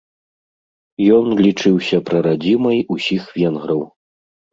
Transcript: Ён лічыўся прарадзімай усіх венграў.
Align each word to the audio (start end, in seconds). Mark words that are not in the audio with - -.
Ён 1.17 1.25
лічыўся 1.45 1.97
прарадзімай 2.07 2.77
усіх 2.95 3.29
венграў. 3.37 3.85